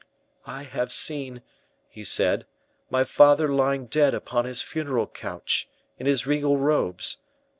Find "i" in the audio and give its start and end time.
0.47-0.63